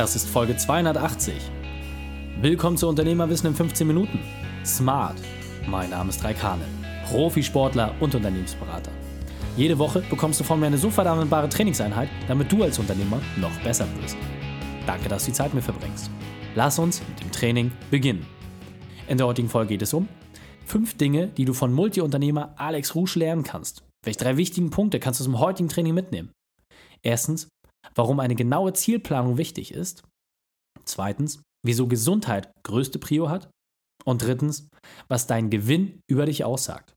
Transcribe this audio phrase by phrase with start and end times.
[0.00, 1.34] Das ist Folge 280.
[2.40, 4.18] Willkommen zu Unternehmerwissen in 15 Minuten.
[4.64, 5.16] Smart.
[5.66, 6.64] Mein Name ist Raikane,
[7.06, 8.90] Profisportler und Unternehmensberater.
[9.58, 13.52] Jede Woche bekommst du von mir eine super anwendbare Trainingseinheit, damit du als Unternehmer noch
[13.60, 14.16] besser wirst.
[14.86, 16.10] Danke, dass du die Zeit mit verbringst.
[16.54, 18.24] Lass uns mit dem Training beginnen.
[19.06, 20.08] In der heutigen Folge geht es um
[20.64, 23.84] fünf Dinge, die du von Multiunternehmer Alex Rouge lernen kannst.
[24.02, 26.32] Welche drei wichtigen Punkte kannst du zum heutigen Training mitnehmen?
[27.02, 27.48] Erstens,
[27.94, 30.02] warum eine genaue Zielplanung wichtig ist.
[30.84, 33.50] Zweitens, wieso Gesundheit größte Prio hat.
[34.06, 34.68] Und drittens,
[35.08, 36.94] was dein Gewinn über dich aussagt.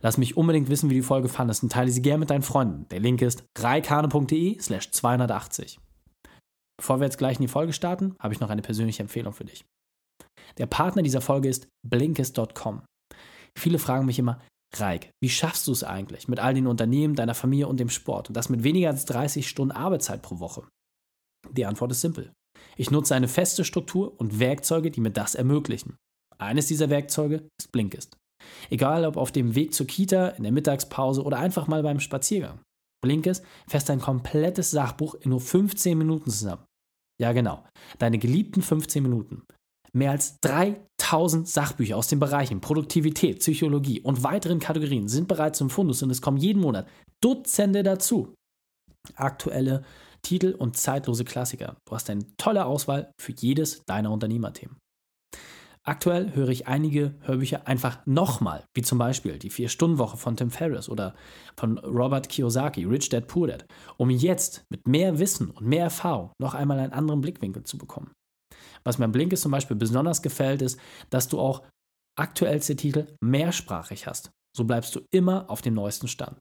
[0.00, 2.88] Lass mich unbedingt wissen, wie die Folge fandest und teile sie gerne mit deinen Freunden.
[2.88, 5.78] Der Link ist reikane.de slash 280.
[6.76, 9.44] Bevor wir jetzt gleich in die Folge starten, habe ich noch eine persönliche Empfehlung für
[9.44, 9.64] dich.
[10.58, 12.82] Der Partner dieser Folge ist blinkist.com.
[13.56, 14.40] Viele fragen mich immer,
[14.80, 18.28] Reik, wie schaffst du es eigentlich mit all den Unternehmen, deiner Familie und dem Sport
[18.28, 20.66] und das mit weniger als 30 Stunden Arbeitszeit pro Woche?
[21.50, 22.32] Die Antwort ist simpel.
[22.76, 25.96] Ich nutze eine feste Struktur und Werkzeuge, die mir das ermöglichen.
[26.38, 28.16] Eines dieser Werkzeuge ist Blinkist.
[28.70, 32.60] Egal ob auf dem Weg zur Kita, in der Mittagspause oder einfach mal beim Spaziergang.
[33.02, 36.64] Blinkist fässt ein komplettes Sachbuch in nur 15 Minuten zusammen.
[37.20, 37.64] Ja genau,
[37.98, 39.42] deine geliebten 15 Minuten.
[39.96, 45.70] Mehr als 3000 Sachbücher aus den Bereichen Produktivität, Psychologie und weiteren Kategorien sind bereits im
[45.70, 46.88] Fundus und es kommen jeden Monat
[47.22, 48.34] Dutzende dazu.
[49.14, 49.84] Aktuelle
[50.22, 51.76] Titel und zeitlose Klassiker.
[51.86, 54.76] Du hast eine tolle Auswahl für jedes deiner Unternehmerthemen.
[55.86, 60.88] Aktuell höre ich einige Hörbücher einfach nochmal, wie zum Beispiel die Vier-Stunden-Woche von Tim Ferriss
[60.88, 61.14] oder
[61.56, 63.66] von Robert Kiyosaki, Rich Dad Poor Dad,
[63.98, 68.10] um jetzt mit mehr Wissen und mehr Erfahrung noch einmal einen anderen Blickwinkel zu bekommen.
[68.86, 70.78] Was mir am Blinkist zum Beispiel besonders gefällt, ist,
[71.10, 71.62] dass du auch
[72.18, 74.30] aktuellste Titel mehrsprachig hast.
[74.56, 76.38] So bleibst du immer auf dem neuesten Stand.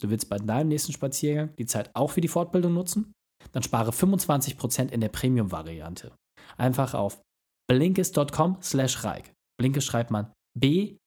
[0.00, 3.12] Du willst bei deinem nächsten Spaziergang die Zeit auch für die Fortbildung nutzen?
[3.52, 6.14] Dann spare 25% in der Premium-Variante.
[6.56, 7.22] Einfach auf
[7.68, 9.32] blinkist.com slash reik.
[9.60, 11.06] Blinkist schreibt man B-L-I-N-K-I-S-T.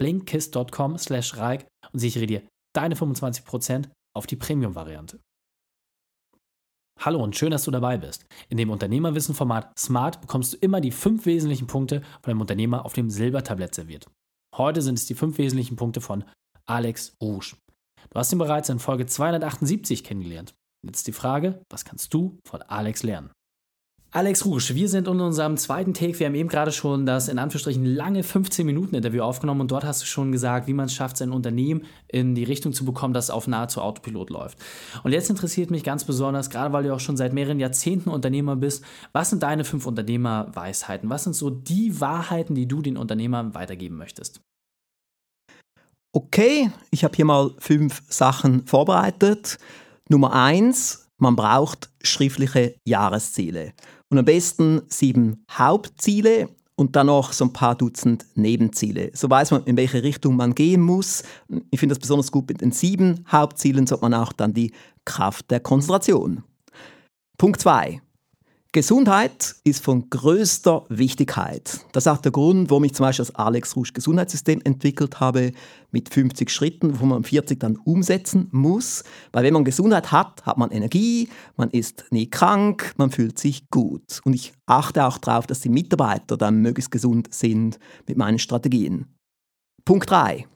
[0.00, 2.42] blinkist.com slash reik und sichere dir
[2.74, 5.20] deine 25% auf die Premium-Variante.
[7.00, 8.26] Hallo und schön, dass du dabei bist.
[8.48, 12.92] In dem Unternehmerwissen-Format Smart bekommst du immer die fünf wesentlichen Punkte von einem Unternehmer auf
[12.92, 14.10] dem Silbertablett serviert.
[14.56, 16.24] Heute sind es die fünf wesentlichen Punkte von
[16.66, 17.54] Alex Rouge.
[18.10, 20.54] Du hast ihn bereits in Folge 278 kennengelernt.
[20.84, 23.30] Jetzt die Frage, was kannst du von Alex lernen?
[24.18, 26.18] Alex Rusch, wir sind in unserem zweiten Take.
[26.18, 30.06] Wir haben eben gerade schon das in Anführungsstrichen lange 15-Minuten-Interview aufgenommen und dort hast du
[30.06, 33.30] schon gesagt, wie man es schafft, sein Unternehmen in die Richtung zu bekommen, dass es
[33.30, 34.58] auf nahezu Autopilot läuft.
[35.04, 38.56] Und jetzt interessiert mich ganz besonders, gerade weil du auch schon seit mehreren Jahrzehnten Unternehmer
[38.56, 41.08] bist, was sind deine fünf Unternehmerweisheiten?
[41.10, 44.40] Was sind so die Wahrheiten, die du den Unternehmern weitergeben möchtest?
[46.12, 49.58] Okay, ich habe hier mal fünf Sachen vorbereitet.
[50.08, 53.72] Nummer eins, man braucht schriftliche Jahresziele.
[54.08, 59.10] Und am besten sieben Hauptziele und dann noch so ein paar Dutzend Nebenziele.
[59.12, 61.24] So weiß man, in welche Richtung man gehen muss.
[61.70, 64.72] Ich finde das besonders gut mit den sieben Hauptzielen, so hat man auch dann die
[65.04, 66.44] Kraft der Konzentration.
[67.36, 68.00] Punkt 2.
[68.78, 71.84] Gesundheit ist von größter Wichtigkeit.
[71.90, 75.50] Das ist auch der Grund, warum ich zum Beispiel das Alex Rouge Gesundheitssystem entwickelt habe,
[75.90, 79.02] mit 50 Schritten, wo man 40 dann umsetzen muss.
[79.32, 83.68] Weil wenn man Gesundheit hat, hat man Energie, man ist nie krank, man fühlt sich
[83.68, 84.20] gut.
[84.22, 89.06] Und ich achte auch darauf, dass die Mitarbeiter dann möglichst gesund sind mit meinen Strategien.
[89.84, 90.46] Punkt 3.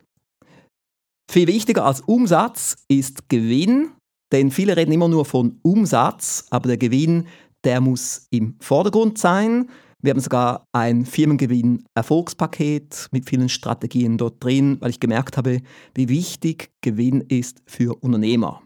[1.28, 3.90] Viel wichtiger als Umsatz ist Gewinn,
[4.30, 7.26] denn viele reden immer nur von Umsatz, aber der Gewinn
[7.64, 9.68] der muss im Vordergrund sein.
[10.00, 15.60] Wir haben sogar ein Firmengewinn-Erfolgspaket mit vielen Strategien dort drin, weil ich gemerkt habe,
[15.94, 18.62] wie wichtig Gewinn ist für Unternehmer.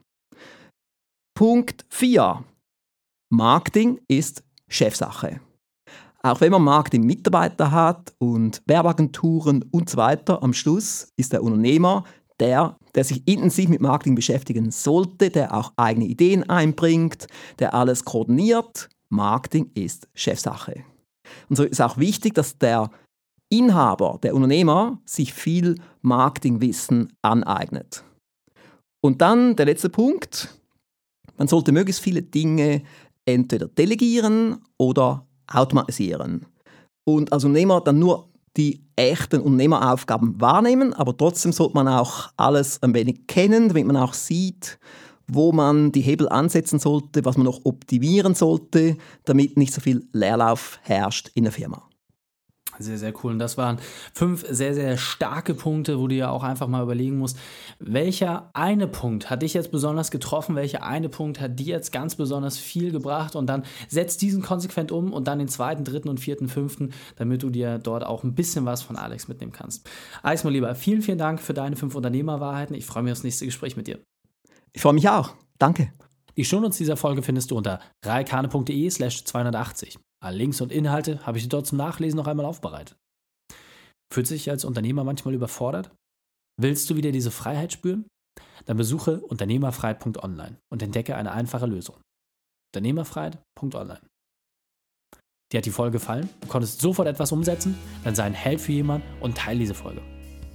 [1.36, 2.42] Punkt 4.
[3.30, 5.40] Marketing ist Chefsache.
[6.22, 12.04] Auch wenn man Marketing-Mitarbeiter hat und Werbeagenturen und so weiter, am Schluss ist der Unternehmer
[12.41, 17.26] der, der sich intensiv mit Marketing beschäftigen sollte, der auch eigene Ideen einbringt,
[17.58, 18.88] der alles koordiniert.
[19.08, 20.84] Marketing ist Chefsache.
[21.49, 22.90] Und so ist auch wichtig, dass der
[23.49, 28.05] Inhaber, der Unternehmer, sich viel Marketingwissen aneignet.
[29.00, 30.49] Und dann der letzte Punkt.
[31.38, 32.82] Man sollte möglichst viele Dinge
[33.25, 36.46] entweder delegieren oder automatisieren.
[37.05, 42.82] Und als Unternehmer dann nur die echten Unternehmeraufgaben wahrnehmen, aber trotzdem sollte man auch alles
[42.82, 44.79] ein wenig kennen, damit man auch sieht,
[45.29, 50.06] wo man die Hebel ansetzen sollte, was man noch optimieren sollte, damit nicht so viel
[50.12, 51.82] Leerlauf herrscht in der Firma.
[52.78, 53.32] Sehr, sehr cool.
[53.32, 53.78] Und das waren
[54.12, 57.38] fünf sehr, sehr starke Punkte, wo du ja auch einfach mal überlegen musst,
[57.78, 62.14] welcher eine Punkt hat dich jetzt besonders getroffen, welcher eine Punkt hat dir jetzt ganz
[62.17, 66.20] besonders viel gebracht und dann setz diesen konsequent um und dann den zweiten, dritten und
[66.20, 69.88] vierten, fünften, damit du dir dort auch ein bisschen was von Alex mitnehmen kannst.
[70.23, 72.76] Alex, mein Lieber, vielen, vielen Dank für deine fünf Unternehmerwahrheiten.
[72.76, 73.99] Ich freue mich aufs nächste Gespräch mit dir.
[74.73, 75.34] Ich freue mich auch.
[75.58, 75.93] Danke.
[76.37, 79.99] Die Shownotes dieser Folge findest du unter reikane.de slash 280.
[80.23, 82.97] Alle Links und Inhalte habe ich dir dort zum Nachlesen noch einmal aufbereitet.
[84.12, 85.91] Fühlt sich als Unternehmer manchmal überfordert?
[86.61, 88.06] Willst du wieder diese Freiheit spüren?
[88.67, 91.97] Dann besuche unternehmerfreiheit.online und entdecke eine einfache Lösung.
[92.75, 94.00] Unternehmerfreiheit.online.
[95.53, 96.29] Dir hat die Folge gefallen?
[96.41, 97.79] Du konntest sofort etwas umsetzen?
[98.05, 100.03] Dann sei ein Held für jemanden und teile diese Folge.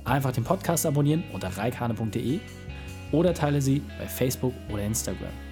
[0.04, 2.40] Einfach den Podcast abonnieren unter reikane.de
[3.12, 5.51] oder teile sie bei Facebook oder Instagram.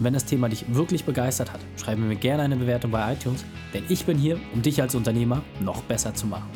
[0.00, 3.84] Wenn das Thema dich wirklich begeistert hat, schreibe mir gerne eine Bewertung bei iTunes, denn
[3.88, 6.48] ich bin hier, um dich als Unternehmer noch besser zu machen.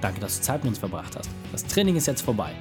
[0.00, 1.28] Danke, dass du Zeit mit uns verbracht hast.
[1.52, 2.52] Das Training ist jetzt vorbei.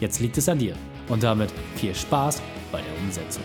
[0.00, 0.74] Jetzt liegt es an dir.
[1.08, 2.42] Und damit viel Spaß
[2.72, 3.44] bei der Umsetzung.